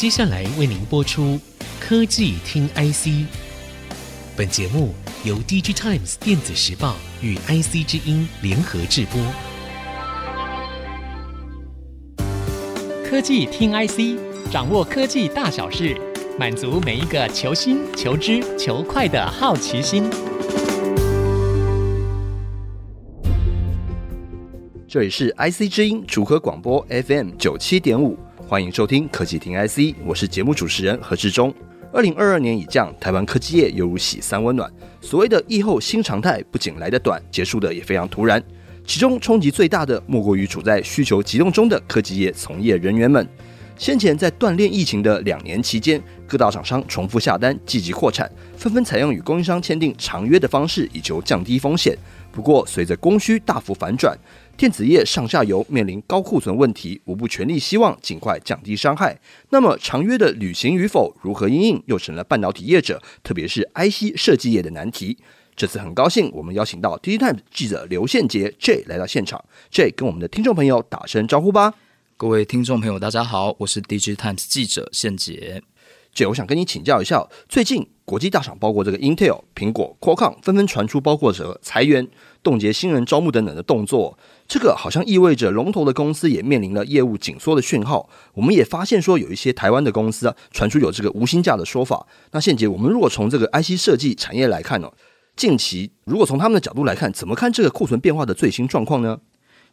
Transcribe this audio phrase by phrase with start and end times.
[0.00, 1.38] 接下来为您播出
[1.78, 3.26] 科技听 IC。
[4.34, 9.20] 本节目由 DG Times 电子时报与 IC 之音联合制播。
[13.04, 14.18] 科技听 IC，
[14.50, 15.94] 掌握科技大小事，
[16.38, 20.08] 满足每一个求新、求知、求快的好奇心。
[24.88, 28.18] 这里是 IC 之音组合广播 FM 九七点五。
[28.50, 31.54] 欢迎收听科技听 IC，我是节目主持人何志忠。
[31.92, 34.68] 二零二二年已降，台湾科技业犹如洗三温暖。
[35.00, 38.42] 所谓的疫后新常态，不仅来得短，结束的也非常突然。
[38.84, 43.24] 其中冲击最大的，莫过于处在需求急冻中的科技业从业人员们。
[43.78, 51.96] 先前在锻炼疫情的两年期间，各大厂商重复下单，积极扩产，纷纷采用与供应商签订长约的方式，以求降低风险。
[52.32, 54.18] 不过，随着供需大幅反转，
[54.60, 59.18] 电子业上下游面临高库存问题，无不全力希望尽快降低伤害。
[59.48, 65.16] 那么长约的履行与否，如何应应，又成了半导体业者，特别是 IC 设计业的难题。
[65.56, 71.72] 这次很高兴，我们邀请到 DigiTimes 记者刘宪杰 J 来到现场，J 跟我们的听众朋友打声招呼吧。
[72.18, 75.62] 各位听众朋友，大家好，我是 DigiTimes 记者宪杰。
[76.12, 82.06] J，我想跟你请教一下，最近国际大厂包括这个 Intel、苹果、Qualcomm 纷纷传出包括者裁员。
[82.42, 84.18] 冻结新人招募等等的动作，
[84.50, 88.10] 这个好像意味着龙头的公司也面临了业务紧缩的讯号。
[88.34, 92.04] 我们也发现说，有一些台湾的公司啊，传出有这个无薪假的说法。
[92.32, 94.90] 那现杰，我们如果从这个 IC 设计产业来看呢，
[95.36, 99.20] 近期如果从他们的角度来看，怎么看这个库存变化的最新状况呢？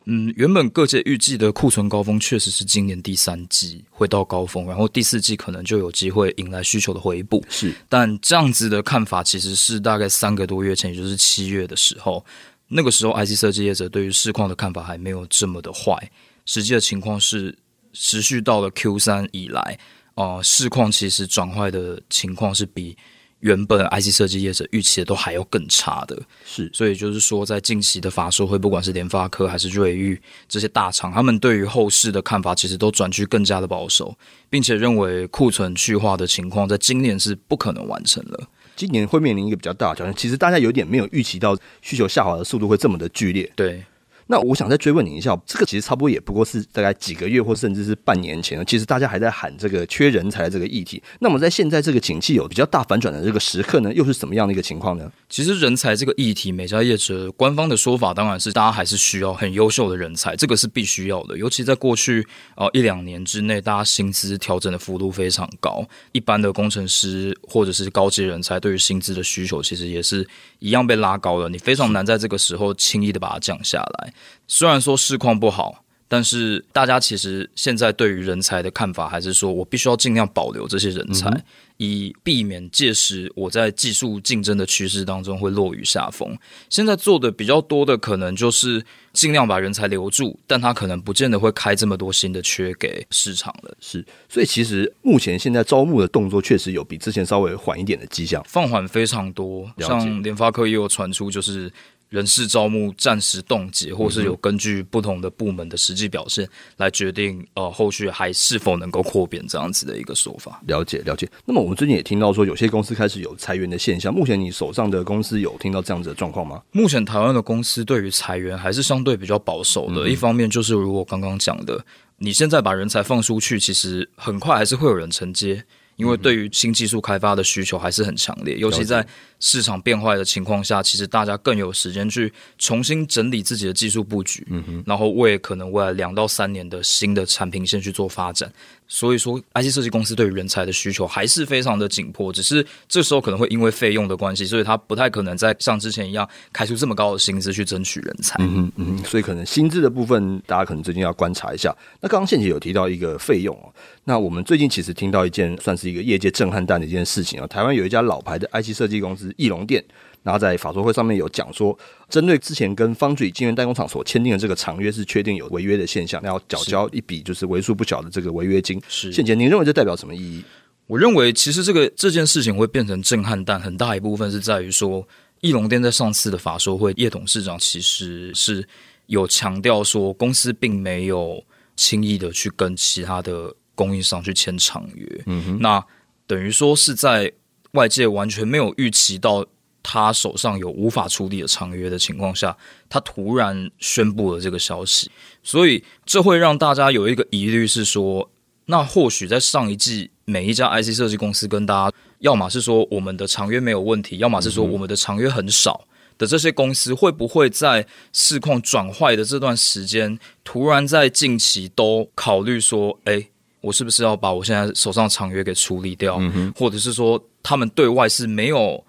[0.06, 7.44] 嗯，原本各界预计的库存高峰确实是今年第三季会到高峰，然后第四季可能就有机会迎来需求的回补。
[7.50, 12.24] 是，但这样子的看法其实是大概三个多月前，也就是七月的时候。
[12.70, 16.12] 那个时候，IC 设计业者对于市况的看法还没有这么的坏。
[16.46, 17.58] 实际的情况是，
[17.94, 19.80] 持续到了 Q 三以来，
[20.16, 22.98] 呃，市况其实转坏的情况是比
[23.40, 26.22] 原本 IC 设计业者预期的都还要更差的。
[26.46, 34.18] 是，所以就是说，在近期的法说会，不管是联发科还是瑞昱这些大厂，他们对于后市的看法其实都转趋更加的保守，
[34.50, 38.48] 并且认为库存去化的情况在今年是不可能完成了。
[38.78, 43.52] 今年会面临一个比较大的挑战，其实大家有点没有预期到需求下滑的速度会这么的剧烈。
[43.56, 43.84] 对。
[44.28, 51.02] 那我想再追问你一下，这个其实差不多也不过是大概几个月或甚至是半年前，其实大家还在喊这个缺人才这个议题。
[51.20, 55.10] 那么在现在这个景气有比较大反转的这个时刻呢，又是什么样的一个情况呢？
[55.30, 61.38] 其实人才这个议题，每家业者官方的说法当然是大家还是需要很优秀的人才，这个是必须要的。
[61.38, 70.28] 尤其在过去呃一两年之内，大家薪资调整的幅度非常高，一般的工程师或者是高阶人才对于薪资的需求，其实也是
[70.60, 71.48] 一样被拉高了。
[71.48, 74.14] 你非常难在这个时候轻易的把它降下来。
[74.48, 81.44] 虽然说市况不好，但是大家其实现在对于人才的看法还是说，我必须要尽量保留这些人才，嗯、
[81.78, 86.38] 以避免届时我在技术竞争的趋势当中会落于下风。
[86.70, 93.76] 现在做的比较多的可能就是尽量把人才留住，但他可能不见得会开这么多新的缺给市场了。
[93.82, 99.70] 是，所以其实目前现在招募的动作确实有比之前稍微缓一点的迹象，放缓非常多。
[99.80, 101.70] 像联发科也有传出就是。
[102.10, 106.48] 人事招募暂时冻结，或是有根据不同的部门的实际表现
[106.78, 110.62] 来决定，呃，后续还是否能够扩编这样子的一个说法。
[110.68, 111.30] 了解了解。
[111.46, 114.14] 那么我们最近也听到说，有些公司开始有裁员的现象。
[114.14, 116.62] 目前你手上的公司有听到这样子的状况吗？
[116.72, 120.04] 目前台湾的公司对于裁员还是相对比较保守的。
[120.08, 121.84] 嗯、一方面就是如我刚刚讲的，
[122.18, 125.66] 你现在把人才放出去，其实很快还是会有人承接。
[125.98, 129.06] 因为对于新技术开发的需求还是很强烈，尤其在
[129.40, 138.52] 市场变坏的情况下，其实大家更有时间去重新整理自己的技术布局，嗯哼，然后为可能未来两到三年的新的产品线去做发展。
[138.90, 148.38] 所以说，IC 设计公司对于人才的需求还是非常的紧迫，只是这时候可能会因为费用的关系，所以他不太可能再像之前一样开出这么高的薪资去争取人才。
[148.40, 151.76] 嗯哼，嗯，所以可能薪资的部分，大家可能最近要观察一下。
[152.00, 153.68] 那刚刚倩姐有提到一个费用哦，
[154.08, 159.84] 那我们最近其实听到一件算是一个业界震撼弹的一件事情啊，台湾有一家老牌的 IC 设计公司翼龙店。
[160.24, 161.78] 然后在法说会上面有讲说，
[162.10, 168.82] 针对之前跟 Foundry 晶圆代工厂所签订的这个长约是确定有违约的现象，要缴交一笔就是为数不小的这个违约金。
[168.88, 170.44] 是，宪杰，您认为这代表什么意义？
[170.86, 175.06] 我认为其实这个这件事情会变成震撼弹，很大一部分是在于说，
[175.40, 178.68] 翼龙店在上次的法说会，叶董事长其实是
[179.06, 181.42] 有强调说，公司并没有
[181.78, 185.24] 轻易的去跟其他的供应商去签长约。
[185.28, 185.82] 嗯哼，那
[186.26, 187.32] 等于说是在
[187.72, 189.46] 外界完全没有预期到。
[189.90, 192.58] 他手上有无法处理的长约的情况下，
[192.90, 195.10] 他突然宣布了这个消息，
[195.42, 198.30] 所以这会让大家有一个疑虑是说，
[198.66, 205.88] 那或许在上一季每一家 IC 设计公司跟大家，要么是说我们的长约没有问题，要么是说我们的长约很少
[206.18, 213.26] 的这些公司，会不会在市况转坏的这段时间，突然在近期都考虑说，哎，
[213.68, 218.84] 我是不是要把我现在手上长约给处理掉，嗯，或者是说他们对外是没有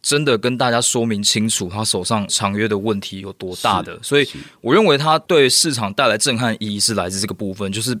[0.00, 4.26] 真的跟大家说明清楚他手上长约的问题有多大的，所以
[4.60, 7.98] 我认为他对市场带来震撼意义是来自这个部分，就是。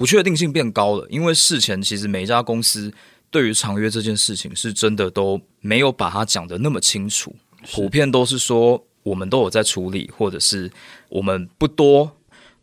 [0.00, 2.90] 不确定性变高了，因为事前其实每一家公司
[3.30, 7.36] 对于长约这件事情是真的都没有把它讲得那么清楚，
[7.70, 10.72] 普遍都是说我们都有在处理，或者是
[11.10, 12.10] 我们不多。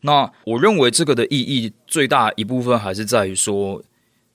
[0.01, 3.81] 那我认为这个的意义最大一部分还是在于说，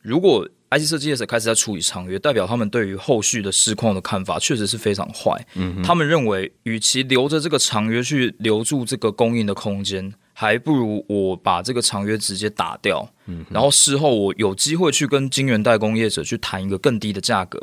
[0.00, 5.46] 如果 IC 设计业者开始在处理长约，代表他们对于后续的市况的看法确实是非常坏。
[5.54, 10.12] 嗯，他们认为，与其留着这个长约去留住这个供应的空间。
[10.34, 17.62] 还不如我把这个长约直接打掉，嗯，然后事后我有机会去跟晶圆代工业者去谈一个更低的价格。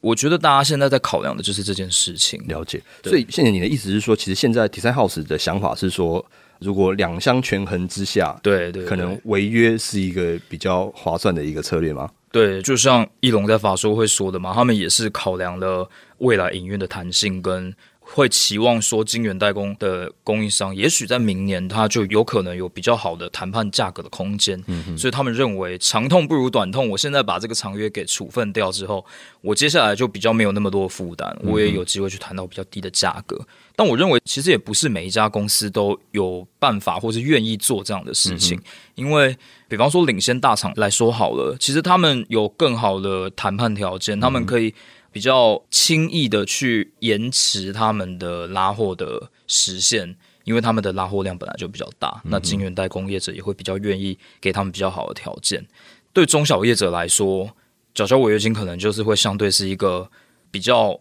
[0.00, 2.42] 我觉得大家现在在考量的就是这件事情。
[2.46, 6.24] 了解，所以现在你的意思是说，其实现在 Design House 的想法是说，
[6.58, 12.10] 如果两相权衡之下，对对，可能违约是一个比较划算的一个策略吗？
[12.30, 17.74] 对，就像翼龙在法说会说的嘛，他们也是考量了未来营运的弹性跟。
[18.10, 24.60] 会期望说，晶圆代工的供应商，也许在明年它就有可能有比较好的谈判价格的空间。
[24.66, 26.88] 嗯，所以他们认为长痛不如短痛。
[26.88, 29.04] 我现在把这个长约给处分掉之后，
[29.42, 33.38] 我接下来就比较没有那么多负担，我也有机会去谈到比较低的价格。
[33.76, 38.58] 但我认为，其实也不是每一家公司都有办法或是愿意做这样的事情，
[38.94, 39.36] 因为
[39.68, 44.74] 比方说领先大厂来说好了，其实他们有更好的谈判条件，他们可以。
[45.18, 55.66] 比较轻易的去延迟他们的拉货的实现，因为他们的拉货量本来就比较大，那晶圆代工业者也会比较愿意给他们比较好的条件。
[56.12, 57.50] 对中小业者来说，
[57.92, 60.08] 缴交违约金可能就是会相对是一个
[60.52, 60.96] 比较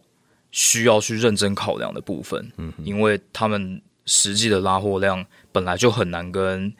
[0.49, 6.73] 需要去认真考量的部分，嗯，因为他们实际的拉货量本来就很难跟。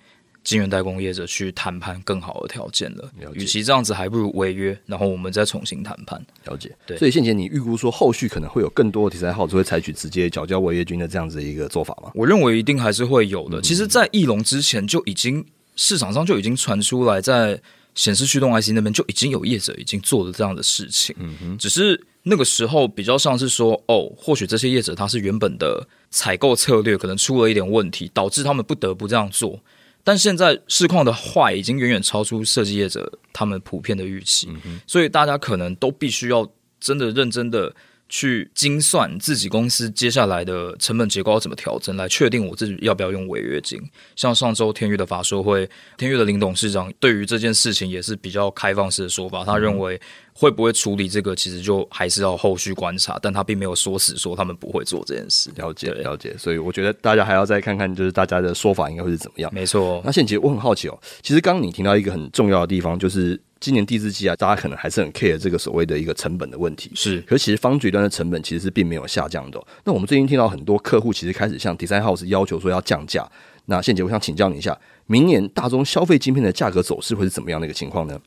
[0.48, 3.12] 晶圆代工业者去谈判更好的条件了。
[3.34, 6.26] 与其这样子，还不如违约，然后我们再重新谈判。
[6.46, 6.98] 了解，对。
[6.98, 12.10] 所以，现前你预估说，后续可能会有更多的 Design House 会采取直接缴交违约金的这样子的一个做法吗？
[12.16, 13.60] 我认为一定还是会有的。
[13.60, 15.46] 嗯、其实，在翼龙之前就已经
[15.76, 17.60] 市场上就已经传出来，在
[17.94, 21.14] 显示驱动 IC 那边就已经有业者已经做了这样的事情。
[21.20, 21.58] 嗯哼。
[21.58, 29.60] 只是那个时候比较像是说，哦，或许这些业者他是原本的采购策略可能出了一点问题，导致他们不得不这样做。
[30.07, 36.50] 但现在市况的坏已经远远超出设计业者他们普遍的预期，嗯，所以大家可能都必须要
[36.80, 37.75] 真的认真的
[38.09, 43.81] 去精算自己公司接下来的成本结构要怎么调整，来确定我自己要不要用违约金。
[44.15, 50.00] 像上周天钰的法说会，天钰的林董事长对于这件事情也是比较开放式的说法，他认为。
[50.39, 55.50] 会不会处理这个，其实就还是要后续观察，但他并没有说死说他们不会做这件事。
[55.56, 56.36] 了解，了解。
[56.38, 59.51] 所以我觉得大家还要再看看，就是大家的说法应该会是怎么样。
[59.51, 60.00] 没错。
[60.06, 66.92] 那现在其实我很好奇哦，其实刚刚你提到一个很重要的地方，就是今年第四季啊，大家可能还是很 care 这个所谓的一个成本的问题。
[66.95, 67.21] 是。
[67.21, 69.68] 可是其实 Foundry 端的成本其实是并没有下降的哦。
[69.83, 73.27] 那我们最近听到很多客户其实开始向 Design House 要求说要降价。
[73.65, 74.77] 那现姐我想请教你一下，
[75.07, 78.18] 明年大宗消费晶片的价格走势会是怎么样的一个情况呢？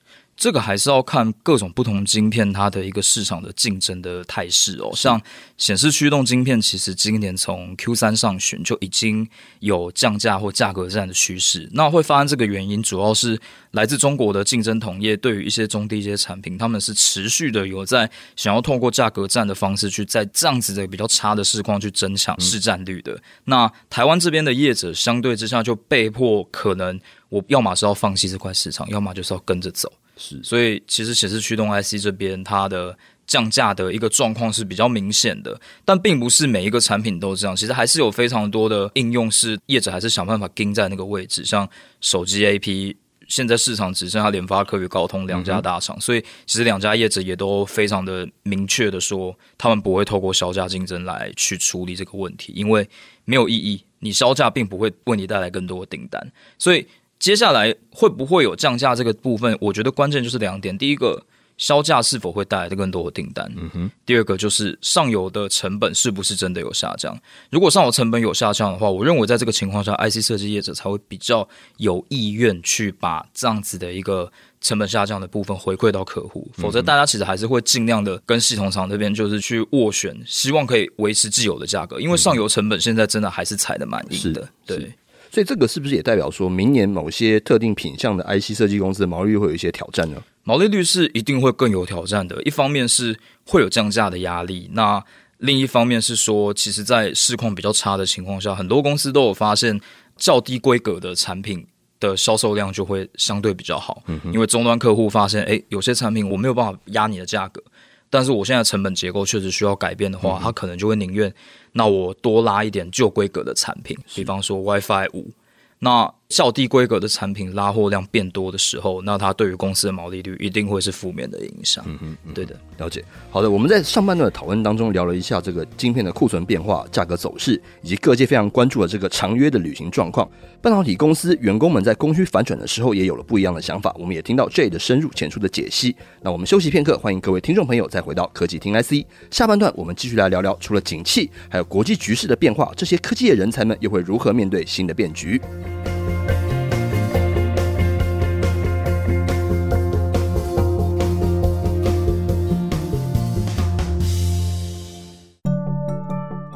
[0.41, 4.91] 这个还是要看各种不同晶片它的一个市场的竞争的态势哦。
[4.95, 5.21] 像
[5.59, 9.29] 显示驱动晶片，其实今年从 Q 三上旬就已经
[9.59, 11.69] 有降价或价格战的趋势。
[11.73, 13.39] 那会发生这个原因，主要是
[13.73, 23.21] 来自中国的竞争同业对于一些中低阶产品，他们是持续的有在想要透过价格战的方式去在这样子的比较差的市况去争抢市占率的。
[23.45, 29.93] 那台湾这边的业者相对之下就被迫可能我要么是要放弃这块市场，要么就是要跟着走。
[30.23, 32.95] 是，所以其实显示驱动 IC 这边它的
[33.27, 37.57] 降价的一个状况是比较明显的，但并不是每一个产品都这样。
[37.57, 41.67] 其实还是有非常多的应用是业者还是想办法盯在那个位置，像
[42.03, 42.95] 手机 AP，
[43.29, 52.87] 现在市场只剩下联发科与高通两家大厂，嗯，所以其实两家业者也都非常的明确的说，他们不会透过销价竞争来去处理这个问题，因为
[53.25, 56.87] 没有意义，你销价并不会为你带来更多的订单，所以。
[57.21, 59.57] 接下来会不会有降价这个部分？
[59.61, 61.23] 我觉得关键就是两点：第一个，
[61.59, 63.53] 销价是否会带来的更多的订单？
[63.55, 63.91] 嗯哼。
[64.07, 67.15] 第二个就是上游的成本是不是真的有下降？
[67.51, 71.47] 如果上游成本有下降的话，我认为在这个情况下，IC 设计业者才会比较
[71.77, 76.51] 有意愿去把这样子的一个成本下降的部分回馈到客户。
[76.55, 84.49] 否则，大家其实还是会尽量的跟系统厂这边就是去斡旋，希望可以维持既有的价格，因为上游成本现在真的还是踩的蛮硬的。
[84.65, 84.91] 对。
[85.31, 90.21] 所以这个是不是也代表说明年某些特定品项的 IC 设计公司的毛利率会有一些挑战呢？
[90.43, 92.43] 毛利率是一定会更有挑战的。
[92.43, 95.03] 一方面是会有降价的压力，那
[95.39, 99.81] 另一方面是说，其实，在市况比较差的情况下，很多公司都有发现
[100.17, 101.65] 较低规格的产品
[102.01, 104.03] 的销售量就会相对比较好。
[104.07, 107.63] 嗯，因为终端客户发现，诶，有些产品我没有办法压你的价格，
[108.11, 111.33] 但是我现在成本结构确实需要改变的话，他可能就会宁愿
[111.73, 115.31] 那我多拉一点旧规格的产品，比方说 WiFi 五。
[115.79, 121.85] 那较低规格的产品拉货量变多的时候，那它对于公司的毛利率一定会是负面的影响。
[121.89, 123.05] 嗯嗯，嗯，对的，了解。
[123.33, 130.27] 好的，我们在上半段的讨论当中聊了一下这个晶片的库存变化、价格走势，以及各界非常关注的这个长约的履行状况。
[130.63, 133.93] 半导体公司员工们在供需反转的时候，也有了不一样的想法。
[133.99, 135.97] 我们也听到 Jay 的深入浅出的解析。
[136.23, 139.05] 那我们休息片刻，欢迎各位听众朋友再回到科技听 IC。
[139.33, 145.41] 下半段我们继续来聊聊，除了景气，还有国际局势的变化，这些科技业人才们又会如何面对新的变局？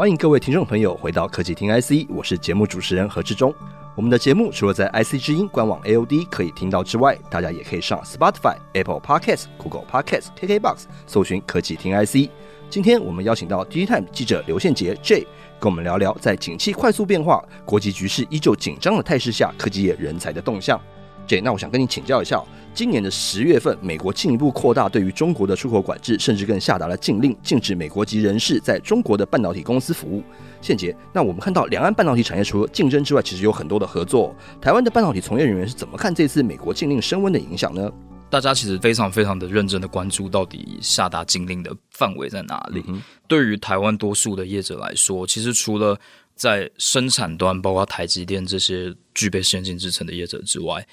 [0.05, 3.55] 欢迎各位听众朋友回到科技听 IC，我是节目主持人何志忠。
[3.97, 12.31] 我们的节目除了在 IC 之音官网 AOD 可以听到之外，大家也可以上 Spotify、Apple Podcasts、Google Podcasts、KKBox 搜寻科技听 IC。
[12.69, 15.27] 今天我们邀请到 DITIME 记者刘宪杰 J
[15.59, 20.79] 跟我们聊聊在景气快速变化、国际局势依旧紧张的态势下，科技业人才的动向。
[21.27, 22.43] Jay，那我想跟你请教一下，
[22.75, 30.23] 今年的十月份，美国进一步扩大对于中国的出口管制，甚至更下达了禁令，禁止美国籍人士在中国的半导体公司服务。
[30.61, 34.35] 现杰，那我们看到两岸半导体产业除了竞争之外，其实有很多的合作。
[34.61, 37.91] 台湾的半导体从业人员是怎么看这次美国禁令升温的影响呢？
[38.31, 42.83] 大家其实非常非常的认真的关注到底下达禁令的范围在哪里。
[42.89, 45.97] 嗯、对于台湾多数的业者来说，其实除了
[46.35, 50.85] 在生产端，包括台积电这些具备先进制程的业者之外，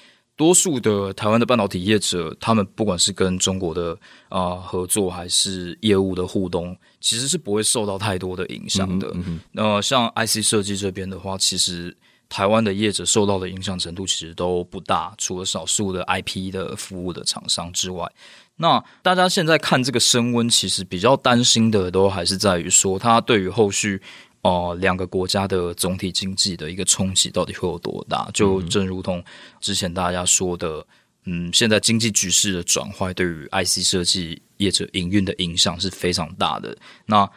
[0.42, 3.96] 多数的台湾的半导体业者，他们不管是跟中国的
[4.28, 9.06] 啊、呃、合作，还是业务的互动，其实是不会受到太多的影响的。
[9.14, 11.96] 那、嗯嗯呃、像 IC 设计这边的话，其实
[12.28, 18.10] 台湾的业者受到的影响程度其实都不大，除了少数的 IP 的服务的厂商之外，
[18.56, 24.02] 那大家现在看这个升温，其实比较担心的都还是在于说，它对于后续。
[24.42, 28.28] 哦、呃，两个国家的总体经济的一个冲击到底会有多大？
[28.34, 29.22] 就正如同
[29.60, 30.84] 之前大家说的，
[31.26, 36.76] 嗯，现在经济局势的转换对于 IC 设计业者营运的影响是非常大的。
[37.06, 37.28] 那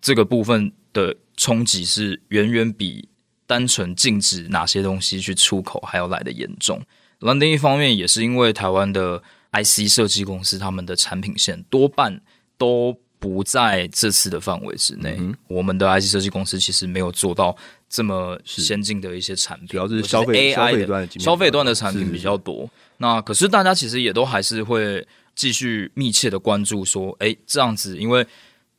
[0.00, 3.06] 这个部分的冲击是远远比
[3.46, 6.80] 单纯禁止哪些东西去出口还要来的严重。
[7.20, 12.22] 那另一方面，也是因为台湾的 IC 设计公司他们的产品线多半
[12.56, 12.98] 都。
[13.18, 15.34] 不在这次的范围之内，嗯。
[15.48, 17.56] 我们的 IC 设计公司其实没有做到
[17.88, 22.68] 这么先进的一些产品，主要是消费 AI 消费端的，消费端的产品比较多。
[22.98, 28.26] 那可是大家其实也都还是会继续密切的关注，说，哎，这样子，因为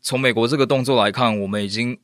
[0.02, 1.98] 从美国这个动作来看，我们已经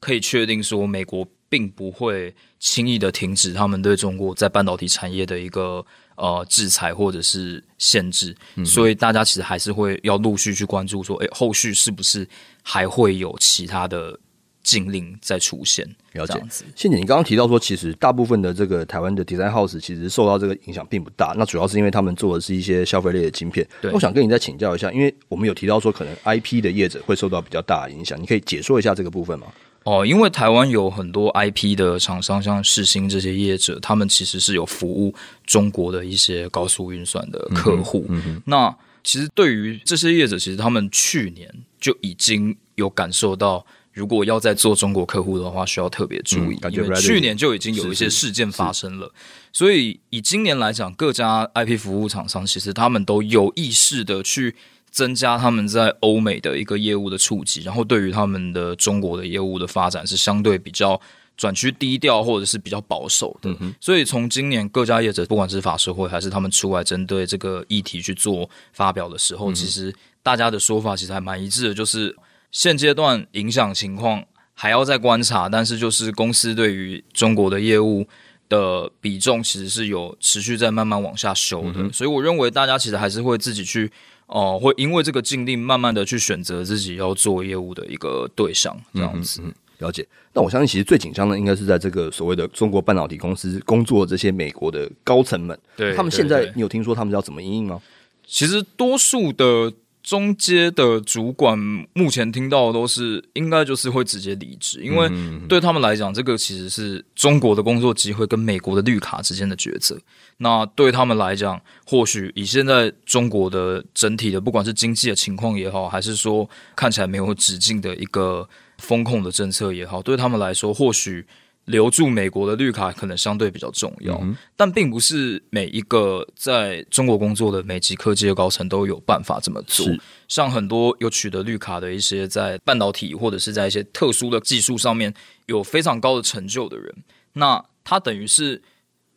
[0.00, 5.84] 可以确定说，美国并不会轻易的停止他们对中国在半导体产业的一个。
[6.16, 12.26] 呃，制裁或者是限制，嗯，所以大家其实还是会要陆续去关注，说，哎，后续是不是
[12.62, 14.18] 还会有其他的
[14.62, 15.86] 禁令再出现？
[16.12, 16.42] 了解。
[16.74, 23.66] 宪杰，你刚刚提到说，其实大部分的这个台湾的 design house 其实受到这个影响并不大，那主要是因为他们做的是一些消费类的晶片。
[23.82, 23.92] 对。
[23.92, 29.46] 我想跟你再请教一下，因为我们有提到说，可能 IP 的业者会受到比较大的影响，你可以解说一下这个部分吗？
[29.86, 35.14] 哦，因为台湾有很多 IP 的厂商，像世芯这些业者，他们其实是有服务
[35.46, 38.04] 中国的一些高速运算的客户。
[38.08, 41.48] 嗯嗯、那其实对于这些业者，其实他们去年
[41.80, 49.12] 就已经有感受到，如果要在做中国客户的话，需要特别注意，嗯、因为去年就已经有一些事件发生了。
[49.52, 54.56] 所以以今年来讲，各家 IP 服务厂商其实他们都有意识的去。
[54.96, 60.98] 增加他们在欧美的一个业务的触及，然后对于他们的中国的业务的发展是相对比较
[61.36, 63.54] 转趋低调或者是比较保守的。
[63.60, 72.16] 嗯、所以从今年各家业者，不管是法说会还是他们出来针对这个议题去做发表的时候，嗯、其实大家的说法其实还蛮一致的，就是
[72.50, 74.24] 现阶段影响情况
[74.54, 78.08] 还要再观察，但是就是公司对于中国的业务
[78.48, 81.80] 的比重其实是有持续在慢慢往下修的。
[81.82, 83.92] 嗯、所以我认为大家其实还是会自己去。
[84.26, 89.40] 哦，会因为这个禁令，慢慢的去选择自己要做业务的一个对象，这样子。
[89.42, 90.06] 嗯嗯、了解。
[90.32, 95.58] 那我相信，其实最紧张的应该是在这个所谓的中国半导体公司工作的这些美国的高层们。
[95.76, 97.80] 对，他们现在，你有听说他们要怎么应应吗？
[98.26, 99.72] 其实多数的
[100.06, 101.58] 中阶的主管
[101.92, 105.10] 目前听到的都是，应该就是会直接离职，因为
[105.48, 109.98] 对他们来讲，这个其实是中国的工作机会跟美国的绿卡之间的抉择。
[110.36, 118.48] 那对他们来讲，或许以现在中国的整体的不管是经济的情况也好，还是说看起来没有止境的一个
[118.78, 121.26] 风控的政策也好，对他们来说，或许。
[121.66, 129.84] 留住美国的绿卡可能相对比较重要，嗯、但并不是每一个在中国工作的美籍科技的高层都有办法这么做。
[130.28, 135.12] 像很多有取得绿卡的一些在半导体或者是在一些特殊的技术上面
[135.46, 136.94] 有非常高的成就的人，
[137.32, 138.62] 那他等于是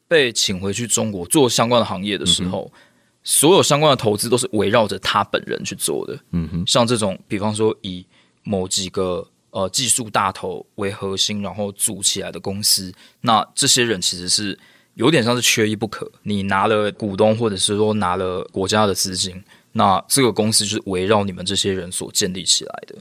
[0.07, 2.79] 被请回去中国做相关的行业的时候，嗯、
[3.23, 6.19] 所有相关的投资都是围绕着他本人去做的。
[6.31, 8.03] 嗯哼，像这种，比方说以
[8.41, 9.27] 某几个。
[9.51, 14.57] 呃，技术大头为核心，然后组起来的公司，那这些人其实是
[14.93, 16.11] 有点像是缺一不可。
[16.23, 22.95] 你拿了股东，或者是说拿了国家的资金，那这个公司就是围绕你们这些人所建立起来的。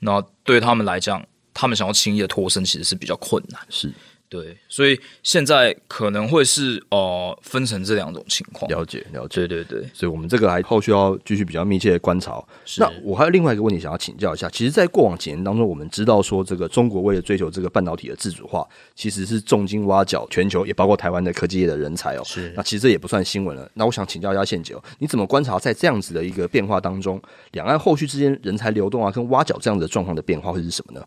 [0.00, 3.60] 那对他们来讲，他们想要轻易的脱身，其实是比较困难。
[3.70, 3.92] 是。
[4.32, 8.66] 对，所以现在可能会是呃分成这两种情况。
[8.70, 9.86] 了解，了解，对对对。
[9.92, 12.42] 所以我们这个还后续要继续比较密切的观察。
[12.78, 22.22] 那我还有另外一个问题想要请教一下，其实，在过往几年当中，我们知道说，这个中国为了追求这个半导体的自主化，其实是重金挖角全球，也包括台湾的科技业的人才哦。
[22.24, 22.50] 是。
[22.56, 23.70] 那其实这也不算新闻了。
[23.74, 27.20] 那我想请教一下宪杰哦，你怎么观察在这样子的一个变化当中，
[27.50, 31.06] 两岸后续之间人才流动啊，跟挖角这样子的状况的变化会是什么呢？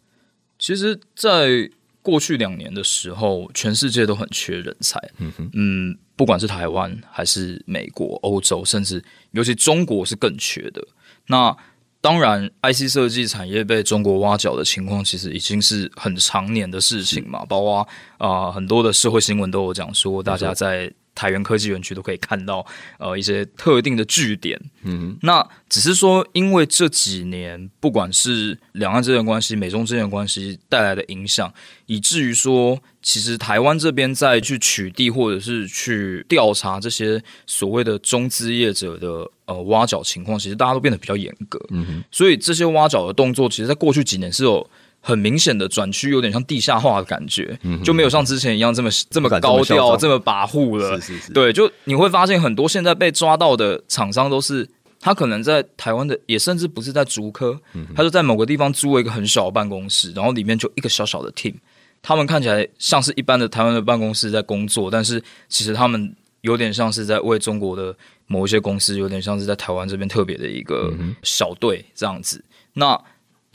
[0.59, 1.69] 其实，在
[2.05, 4.99] 过去两年的时候，全世界都很缺人才。
[5.17, 10.87] 嗯哼，嗯，不管是台湾还是美国、欧洲，甚至尤其中国是更缺的。
[11.25, 11.57] 那
[12.01, 17.43] 当然，IC 设计产业被中国挖角的情况，其实已经是很常年的事情嘛。
[17.45, 17.79] 包括
[18.19, 20.93] 啊、呃，很多的社会新闻都有讲说，大家在。
[21.15, 22.63] 台元科技园区都可以看到，
[22.99, 24.59] 呃，一些特定的据点。
[24.83, 31.51] 嗯，那只是说，因为这几年不管是两岸之间关系、美中之间关系带来的影响，
[31.85, 41.59] 以至于说，其实台湾这边在去取缔或者是去调查这些所谓的中资业者的呃挖角情况，其实大家都变得比较严格。
[41.69, 44.69] 嗯哼，所以这些挖角的动作，其实在过去几年是有。
[45.07, 50.99] 很明显的转区，有点像地下化的感觉，嗯、就没有像之前一样这么这么高调、这么，跋扈了。
[50.99, 54.67] 是是是，对，就你会发现很多现在被抓到的厂商都是，
[54.99, 61.53] 他可能在台湾的，也甚至不是在竹科，嗯、他就在某个地方租了一个很小的办公室，然后里面就一个小小的 team，
[62.01, 70.91] 他们看起来像是一般的台湾的办公室在工作，但是其实他们有点像是在为中国的某一些公司，有点像是在台湾这边特别的一个
[71.21, 72.43] 小队这样子。
[72.73, 72.99] 那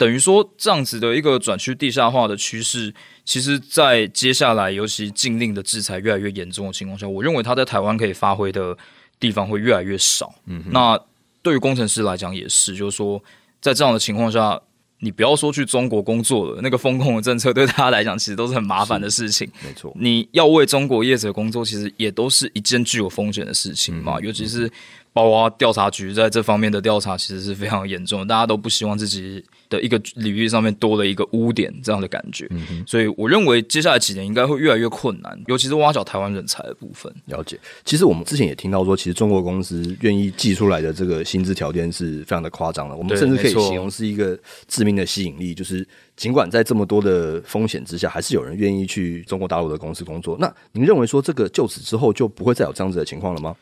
[0.01, 2.91] 等于说，这样子的一个转趋地下化的趋势，
[3.23, 8.75] 其实，在接下来，尤其禁令的制裁越来越严重的情况下，我认为他在台湾可以发挥的
[9.19, 10.33] 地方会越来越少。
[10.47, 10.99] 嗯，那
[11.43, 13.23] 对于工程师来讲也是，就是说，
[13.61, 14.59] 在这样的情况下，
[15.01, 19.47] 你不要说去中国工作了，那个风控的政策对大家来讲，其实都是很麻烦的事情。
[19.63, 24.67] 没错，你要为中国业者工作，其实也都是一件具有风险的事情嘛，嗯、尤其是。
[25.13, 32.47] 包括调查局在这方面的调查其实是非常严重的，大家都不希望自己的一个领域上面多了一个污点这样的感觉。
[32.51, 37.13] 嗯，所以我认为接下来几年应该会越来越困难，尤其是挖角台湾人才的部分。
[37.25, 50.37] 了解，其实我们之前也听到说，其实中国公司愿意寄出来的这个薪资条件是非常的夸张的，我们甚至可以形容是一个致命的吸引力，就是尽管在这么多的风险之下，还是有人愿意去中国大陆的公司工作。
[50.39, 53.53] 那您认为说这个就此之后就不会再有这样子的情况了吗？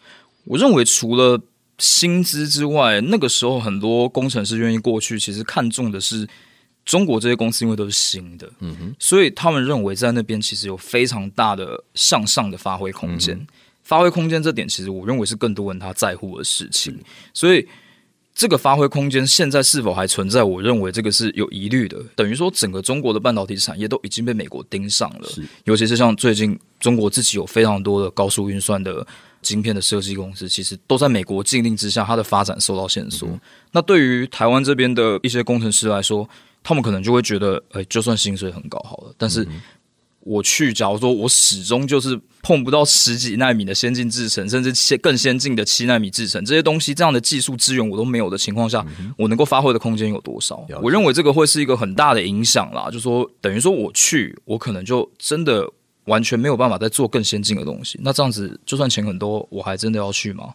[0.45, 1.39] 我认为除了
[1.77, 6.27] 薪资之外，那个时候很多工程师愿意过去，其实看重的是
[6.83, 13.35] 中国这些公司，因为都是新的，嗯哼，所以他们认为在那边其实有非常大的向上的发挥空间。
[13.35, 13.47] 嗯、
[13.83, 16.91] 发挥空间这点，其实我认为是更多人他在乎的事情。
[16.93, 17.65] 嗯、所以
[18.33, 20.43] 这个发挥空间现在是否还存在？
[20.43, 21.97] 我认为这个是有疑虑的。
[22.15, 29.07] 等于说，整个中国的半导体产业都已经被美国盯上了，是尤其是像最近中国自己有非常多的高速运算的。
[29.41, 33.27] 晶片的设计公司其实都在美国禁令之下，它的发展受到限缩。
[33.27, 33.39] 嗯、
[33.71, 36.27] 那对于台湾这边的一些工程师来说，
[36.61, 39.47] 他们可能就会觉得，哎，就算薪水很高好了，但是
[40.19, 50.65] 我去，假如说我始终就是碰不到十几纳米的先进制程，甚至更先进的七纳米制程这些东西，这样的技术资源我都没有的情况下，嗯、我能够发挥的空间有多少？
[50.83, 52.87] 我认为这个会是一个很大的影响啦。
[52.87, 55.67] 就是说等于说我去，我可能就真的。
[56.09, 60.53] 完全没有办法再做更先进的东西，那这样子就算钱很多，我还真的要去吗？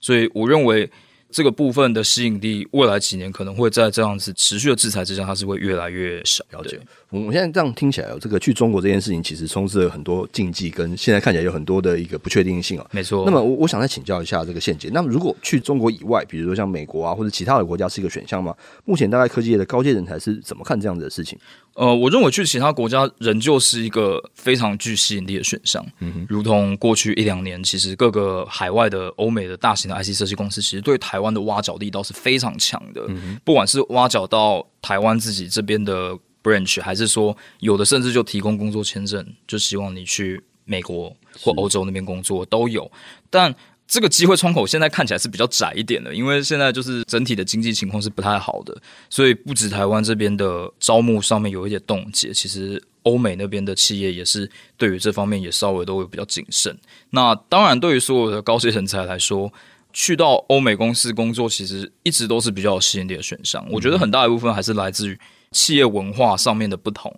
[0.00, 0.90] 所以我认为
[1.30, 6.44] 这个部分的吸引力，未来几年可能会在这样子持续的制裁之下，它是会越来越小。
[6.50, 6.78] 了解。
[7.10, 12.86] 我们现在这样听起来，这个去中国这件事情其实充斥了很多禁忌，跟现在看起来有很多的一个不确定性啊。
[12.92, 13.24] 没错。
[13.26, 18.54] 那么我我想再请教一下这个宪杰，那么如果去中国以外，比如说像美国啊或者其他的国家是一个选项吗？
[18.84, 21.36] 目前大概科技业的高阶人才是怎么看这样子的事情？
[21.74, 25.84] 呃，我认为去其他国家仍旧是一个非常具吸引力的选项。
[25.98, 33.04] 嗯哼，如同过去一两年，其实各个海外的欧美的大型的 IC 设计公司，其实对台湾的挖角力道是非常强的。
[33.08, 42.88] 嗯哼，不管是挖角到台湾自己这边的 branch，还是说有的甚至就提供工作签证，就希望你去美国或欧洲那边工作都有。
[43.28, 43.52] 但
[43.94, 48.76] 这个机会窗口现在看起来是比较窄一点的，因为现在就是整体的经济情况是不太好的，
[49.08, 56.76] 所以不止台湾这边的招募上面有一点冻结，其实欧美那边的企业也是对于这方面也稍微都会比较谨慎。
[57.10, 59.52] 那当然，对于所有的高阶人才来说，
[59.92, 63.64] 去到欧美公司工作，其实一直都是比较有吸引力的选项。
[63.70, 65.16] 我觉得很大一部分还是来自于
[65.52, 67.16] 企业文化上面的不同。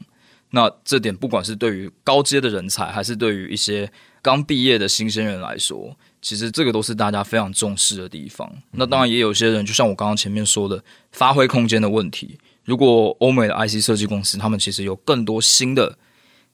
[0.50, 8.52] 那这点不管是对于高阶的人才，还是对于一些刚毕业的新鲜人来说，其实这个都是大家非常重视的地方。
[8.72, 12.36] 那当然也有些人，就像我刚刚前面说的，发挥空间的问题。
[12.64, 15.96] 如果欧美的 IC 设计公司，他们其实有更多新的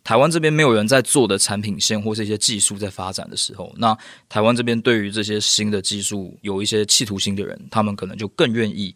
[0.04, 3.96] 台湾这边没有人在做的产品线或是一些技术在发展的时候，那
[4.28, 8.94] 台湾这边对于这些新的技术有一些企图心的人，他们可能就更愿意。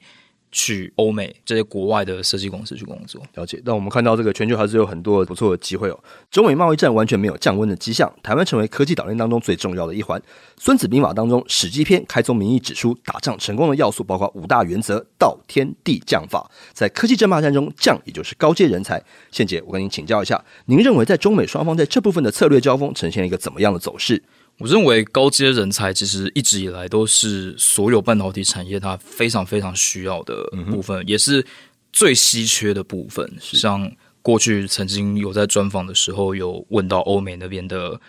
[0.57, 3.61] 去欧美这些国外的设计公司去工作，了解。
[3.62, 6.05] 那我们看到这个全球还是有很多不错的机会哦。
[6.31, 10.21] 中美贸易战完全没有降温的迹象，台湾成为科技岛链当中最重要的一环。
[10.57, 16.51] 孙子兵法当中《史记》篇开宗明义指出，打仗成功的要素包括五大原则：道、天、地、将、法。
[16.73, 19.03] 在科技争霸战中，将也就是高阶人才。
[19.31, 24.23] 宪杰，我跟您请教一下，您认为在中美双方在这部分的策略交锋呈现一个怎么样的走势？
[24.59, 31.45] 我认为高阶人才其实一直以来都是所有半导体产业它非常非常需要的部分，嗯、也是
[31.92, 33.31] 最稀缺的部分。
[33.40, 33.90] 像
[34.23, 38.01] 过去曾经有在专访的时候，有问到欧美那边的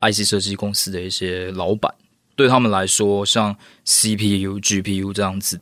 [0.00, 1.92] IC 设计公司的一些老板，
[2.36, 3.52] 对他们来说，像
[3.84, 5.60] CPU、GPU 这样子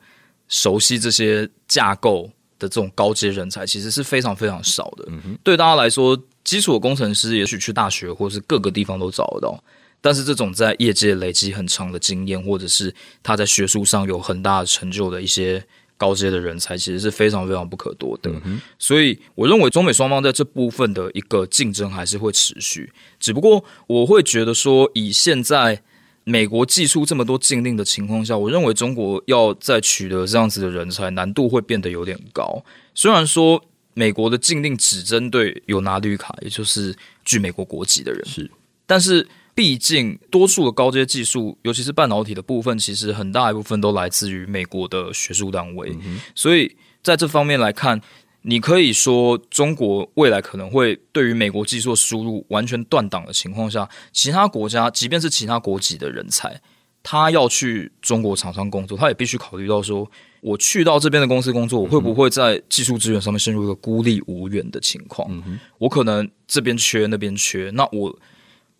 [0.48, 5.06] 熟悉这些架构的这种高阶人才，其实是非常非常少的。
[5.08, 9.64] 嗯、对大家来说，基础的工程师也许去大学或是各个地方都找得到。
[10.04, 15.64] 但是这种在业界累积很长的经验，或者是他在学术上有很大的成就的一些
[15.96, 18.30] 高阶的人才，其实是非常非常不可多得。
[18.44, 22.92] 嗯、所以，我认为中美双方在这部分的一个竞争还是会持续。
[23.18, 25.80] 只不过，我会觉得说，以现在
[26.24, 32.62] 美国寄出这么多禁令的情况下，我认为中国要再取得这样子的人才，难度会变得有点高。
[32.94, 33.64] 虽然说
[33.94, 38.50] 美国的禁令只针对有拿绿卡，也就是具美国国籍的人，是，
[38.84, 39.26] 但是。
[39.54, 45.96] 毕竟，多数的高阶技术，尤其是半导体的部分，其实很大一部分都来自于美国的学术单位。
[46.04, 46.20] 嗯。
[46.34, 48.00] 所以，在这方面来看，
[48.42, 56.60] 你可以说，中国未来可能会对于美国技术输入完全断档的情况下，其他国家，即便是其他国籍的人才，
[57.04, 65.28] 他要去中国厂商工作，他也必须考虑到说，我去到这边的公司工作，我会不会在技术资源上面陷入一个孤立无援的情况？
[65.30, 65.60] 嗯。
[65.78, 68.18] 我可能这边缺，那边缺，那我。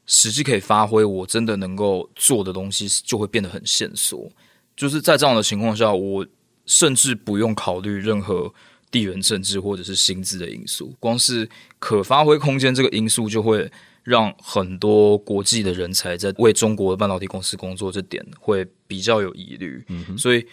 [0.07, 4.31] 实际可以发挥，我真的能够做的东西就会变得很线索。
[4.77, 6.27] 就是在这样的情况下，我
[6.67, 8.53] 甚至不用考虑任何
[8.91, 13.71] 地缘政治或者是薪资的因素，光是可发挥空间这个因素，就会
[14.03, 19.85] 让很多国际的人才在为中国的半导体公司工作，这点会比较有疑虑。
[19.89, 20.19] 嗯。
[20.19, 20.47] 所以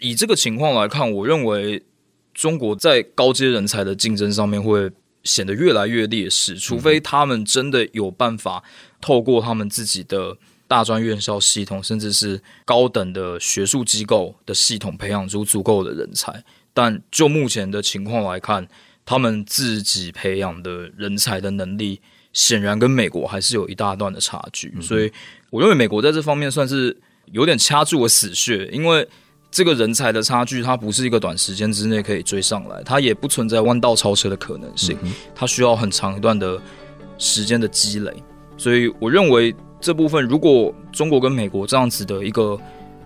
[0.00, 1.82] 以这个情况来看，我认为
[2.34, 4.90] 中国在高阶人才的竞争上面会。
[5.24, 8.62] 显得越来越劣势，除非他们真的有办法
[9.00, 16.42] 透过他们自己的大专院校系统，甚至是高等的学术机构的系统，培养出足够的人才。
[16.74, 18.66] 但就目前的情况来看，
[19.04, 22.00] 他们自己培养的人才的能力，
[22.32, 24.74] 显然跟美国还是有一大段的差距。
[24.80, 25.12] 所以，
[25.50, 29.08] 我认为美国在这方面算是有点掐住我死穴，因为。
[29.52, 34.96] 这个人才的差距，它不是一个短时间之内可以追上来，它也不存在弯道超车的可能性，
[35.34, 36.58] 它需要很长一段的
[37.18, 38.10] 时间的积累。
[38.56, 42.58] 所以，我认为这部分如果中国跟美国这样子的一个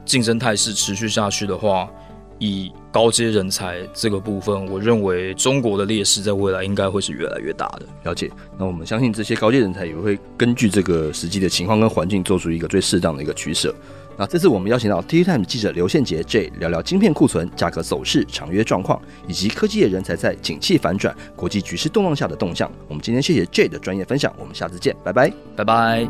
[0.04, 1.90] 竞争态势持续下去的话，
[2.38, 7.87] 以高阶人才这个部分，我认为中国的劣势在未来应该会是越来越大的。
[8.04, 13.74] 了解，那我们相信这些高阶人才也会根据这个实际的情况跟环境，做出一个最适当的一个取舍。
[14.18, 22.70] 那这次我们邀请到 DigiTimes 记者刘宪杰 J 聊聊晶片库存、价格走势、长约状况，以及科技业人才在景气反转、国际局势动荡下的动向。
[22.88, 26.09] 我们今天谢谢 J 的专业分享，我们下次见，拜拜，拜拜。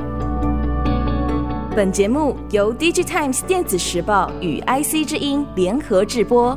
[1.75, 6.57] 本节目由 DigiTimes 电子时报与 IC 之音联合制播。